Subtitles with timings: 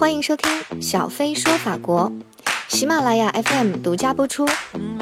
[0.00, 2.10] 欢迎收听小飞说法国，
[2.68, 4.48] 喜马拉雅 FM 独家播出。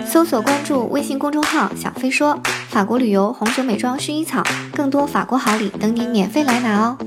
[0.04, 2.36] 搜索关注微信公众号“小飞说
[2.68, 4.42] 法国旅游、红酒、美妆、薰衣草”，
[4.74, 6.98] 更多法国好礼等你免费来拿哦。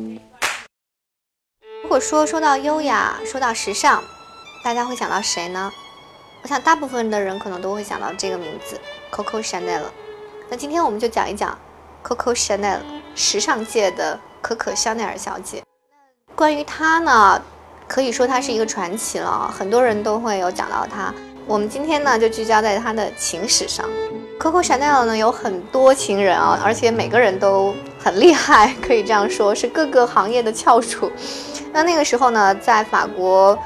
[1.83, 4.01] 如果说说到优雅，说到时尚，
[4.63, 5.69] 大家会想到谁呢？
[6.43, 8.79] 我想大部分的人可能都会想到这个名字
[9.11, 9.81] Coco Chanel。
[10.49, 11.59] 那今天我们就讲一讲
[12.01, 12.79] Coco Chanel，
[13.15, 15.61] 时尚界的可可香奈儿小姐。
[16.33, 17.41] 关于她呢？
[17.91, 21.13] 可以说他是一个传奇了，很多人都会有讲到他。
[21.45, 23.85] 我们今天呢就聚焦在他的情史上。
[24.39, 31.11] Coco Chanel 呢有很多情人啊，而且每个人都很厉害，可以这样说，是各个行业的翘楚。
[31.73, 33.59] 那那个时候呢，在法国，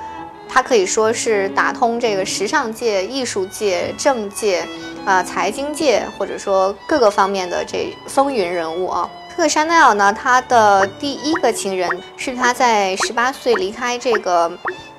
[0.50, 4.68] 他可以说是打通这个时尚界、艺术界、政界、
[5.06, 9.08] 啊财经界，或者说各个方面的这风云人物啊。
[9.36, 14.50] 可可香奈儿呢，她的第一个情人是她在十八岁离开这个，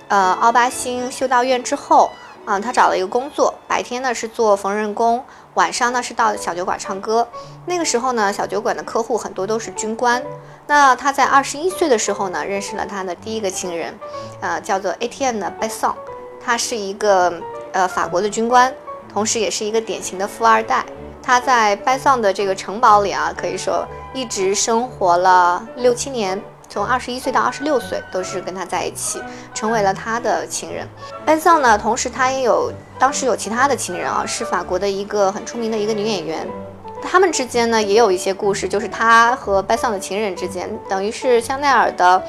[0.08, 2.10] 呃，奥巴星修道院之后，
[2.44, 7.26] 啊，她找了一个工作，白天呢是做缝纫工，晚上呢是到小酒馆唱歌。
[7.64, 10.22] 那个时候呢，小酒馆的客户很多都是军官。
[10.66, 13.98] 那她在二十一岁的时候呢，认识了她的第一个情人，
[14.42, 15.96] 呃，叫做 Etienne b e s o n
[16.44, 17.32] 他是一个
[17.72, 18.72] 呃法国的军官，
[19.10, 20.84] 同时也是一个典型的富二代。
[21.22, 23.84] 他在拜桑的这个城堡里啊，可以说
[24.16, 29.20] 一直生活了六七年，从二十一岁到二十六岁都是跟他在一起，
[29.52, 30.88] 成为了他的情人。
[31.26, 36.48] 拜桑呢，同时他也有当时有其他的情人啊，是法国的一个很出名的一个女演员。
[37.02, 42.22] 他们之间呢也有一些故事，就是他和拜桑的情人之间，等于是香奈儿的，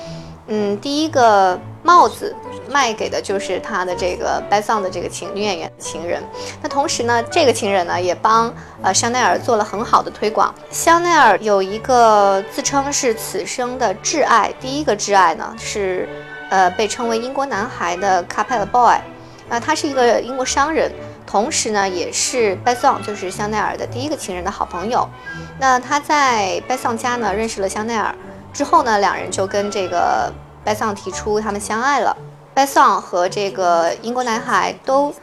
[0.47, 2.35] 嗯，第一个帽子。
[2.70, 6.22] 卖给的就是他的这个白桑的这个情女演员情人，
[6.62, 10.54] 那同时呢，这个情人呢也帮呃香奈儿做了很好的推广。
[10.70, 16.08] 香奈儿有一个自称是此生的挚爱，第一个挚爱呢是
[16.50, 19.00] 呃被称为英国男孩的 Capella Boy，
[19.50, 20.92] 啊，他是一个英国商人，
[21.26, 25.08] 同时呢也是白桑就是香奈儿的第一个情人的好朋友。
[25.60, 28.14] 那他在白桑家呢认识了香奈儿
[28.54, 30.32] 之后呢，两人就跟这个
[30.64, 32.16] 白桑提出他们相爱了。
[32.58, 35.14] 拜桑和这个英国男孩都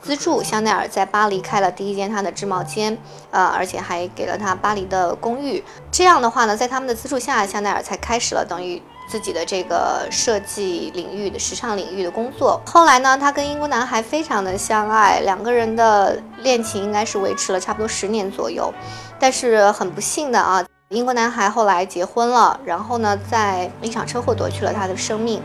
[0.00, 2.96] 资助香奈儿在巴黎开了第一间他的制帽间，
[3.32, 5.64] 呃，而且还给了他巴黎的公寓。
[5.90, 8.80] 这样的话呢，在他们的资助下，香奈儿才开始了等于
[9.10, 12.60] 自己的这个设计领域的时尚领域的工作。
[12.64, 18.72] 后来呢，他跟英国男孩非常的相爱，两个人的恋情应该是维持了差不多十年左右。
[19.18, 25.42] 但是很不幸的啊，英国男孩后来结婚了，然后呢，在一场车祸夺去了他的生命。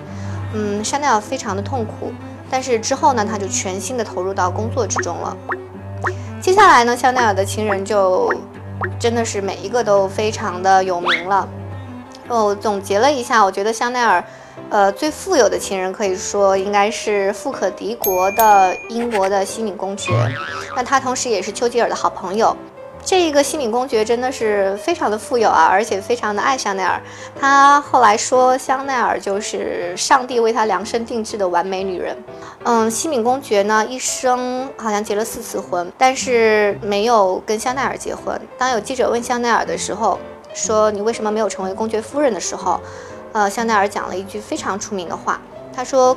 [0.54, 2.12] 嗯，香奈儿非常的痛苦，
[2.50, 5.38] 但是之后呢，他就全心的投入到工作之中了。
[6.42, 8.34] 接下来呢，香奈儿的情人就
[9.00, 11.48] 真的是每一个都非常的有名了。
[12.28, 14.24] 我总结了一下，我觉得香奈儿，
[14.70, 20.12] 呃，最富有的情人可以说应该是富可敌国的英国的西敏公爵，
[20.76, 22.56] 那他同时也是丘吉尔的好朋友。
[23.04, 27.02] 这一个西敏公爵真的是非常的富有啊，而且非常的爱香奈儿。
[27.40, 32.16] 他后来说，香奈儿就是上帝为他量身定制的完美女人。
[32.64, 38.40] 嗯，西敏公爵呢，一生好像结了四次婚，但是没有跟香奈儿结婚。
[38.58, 40.20] 当有记者问香奈儿的时候，
[40.54, 42.80] 说你为什么没有成为公爵夫人的时候，
[43.34, 45.42] 呃，香奈儿讲了一句非常出名的话，
[45.76, 46.16] 他说：“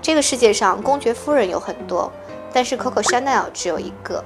[0.00, 2.10] 这个世界上公爵夫人有很多，
[2.52, 4.24] 但是可可香奈儿只有一个。”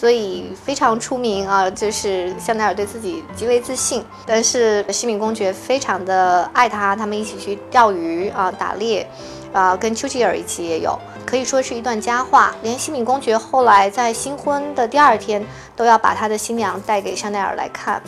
[0.00, 9.06] 所以非常出名啊，就是香奈儿对自己极为自信，但是西敏公爵非常的爱他，他们一起去钓鱼啊，打猎，
[9.52, 12.54] 啊，跟丘吉尔一起也有，可以说是一段佳话。
[12.62, 15.44] 连西敏公爵后来在新婚的第二天，
[15.76, 18.02] 都要把他的新娘带给香奈儿来看。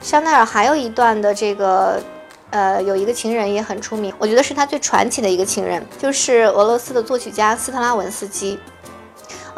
[0.00, 2.02] 香奈儿还有一段的这个，
[2.50, 8.58] 呃，有一个情人也很出名，我觉得是他最传奇的一个情人，就是俄罗斯的作曲家斯特拉文斯基。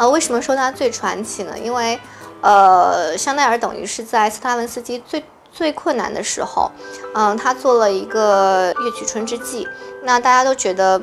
[0.00, 1.58] 呃，为什么说他最传奇呢？
[1.58, 2.00] 因为，
[2.40, 5.22] 呃，香奈儿等于是在斯特拉文斯基最
[5.52, 6.72] 最困难的时候，
[7.14, 9.68] 嗯，他做了一个乐曲春之祭，
[10.02, 10.98] 那大家都觉得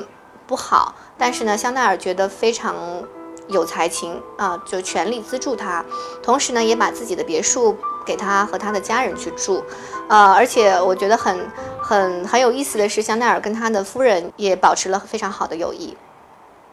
[0.48, 2.74] 不好，但是呢，香奈儿觉得非常
[3.46, 5.84] 有才情啊，就全力资助他，
[6.20, 9.62] 同时呢，也把自己的别墅给他和他的家人去住，
[10.08, 11.48] 呃，而且我觉得很
[11.80, 15.96] 很很有意思的是，香奈儿跟他的夫人也保持了非常好的友谊。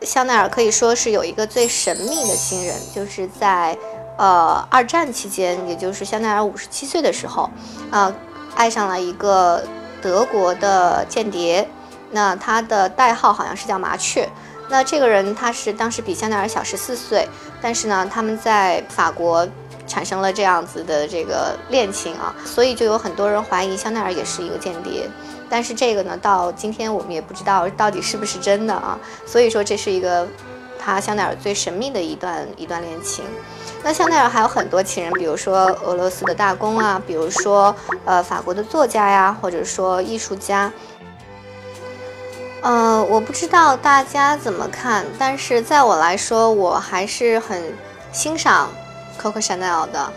[0.06, 3.76] 香奈儿可以说是有一个最神秘的新人，就是在，
[4.18, 7.50] 呃，二战期间，也就是香奈儿五十七岁的时候，
[7.90, 8.14] 啊，
[8.56, 9.64] 爱上了一个
[10.02, 11.68] 德国的间谍，
[12.12, 14.30] 那他的代号好像是叫麻雀。
[14.70, 17.28] 那这个人他是当时比香奈儿小十四岁，
[17.62, 19.48] 但是呢，他们在法国
[19.88, 25.10] 产生了这样子的这个恋情啊，所以就有很多人怀疑香奈儿也是一个间谍。
[25.50, 28.98] 但是这个呢，到今天我们也不知道到底是不是真的啊。
[29.26, 30.28] 所以说，这是一个
[30.80, 33.24] 他香奈儿最神秘的一段一段恋情。
[33.84, 40.72] 那香奈儿还有很多情人，比如说俄罗斯的大公啊，比如说呃法国的作家呀，或者说艺术家。
[42.62, 47.62] 呃，我不知道大家怎么看，但是在我来说，我还是很
[48.12, 48.68] 欣赏
[49.22, 50.14] Coco Chanel 的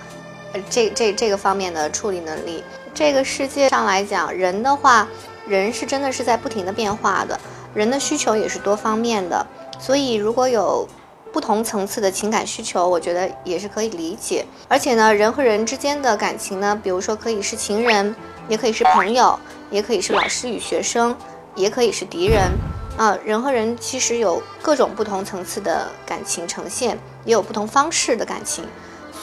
[0.53, 2.63] 呃这这这个方面的处理能力。
[2.95, 5.07] 这个世界上来讲，人的话，
[5.47, 7.39] 人是真的是在不停的变化的，
[7.75, 9.47] 人的需求也是多方面的，
[9.79, 10.89] 所以如果有。
[11.31, 14.47] 不同层次的情感需求，我觉得也是可以理解。
[14.67, 18.17] 而且呢，人和人之间的感情呢，比如说可以是情人，
[18.49, 19.39] 也可以是朋友，
[19.71, 21.15] 也可以是老师与学生，
[21.55, 22.51] 也可以是敌人。
[22.99, 28.65] 啊，人和人其实有各种不同层次的感情呈现，也有不同方式的感情。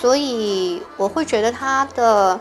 [0.02, 2.40] 所以我会觉得他的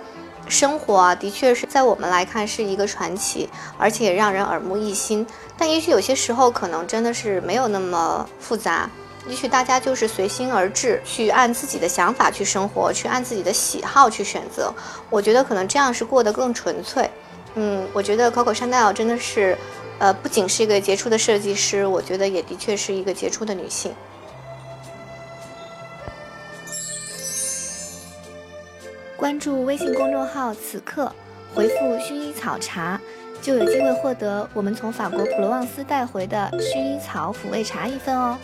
[0.48, 5.26] 生活啊，的确是在我们来看是一个传奇，而且让人耳目一新。
[5.58, 8.88] 但也许有些时候可能真的是没有那么复杂。
[9.26, 14.72] 也许大家就是随心而至，去按自己的想法去生活，去按自己的喜好去选择。
[15.10, 17.10] 我觉得可能这样是过得更纯粹。
[17.54, 19.56] 嗯，我觉得 Coco Chanel 真的是，
[19.99, 23.94] 呃，不仅是一个杰出的设计师，我觉得也的确是一个杰出的女性。
[29.17, 31.11] 关注微信公众号“此刻”，
[31.55, 31.75] 回复
[32.05, 33.00] “薰衣草茶”，
[33.41, 38.37] 就有机会获得我们从法国普罗旺斯带回的薰衣草抚慰茶一份哦。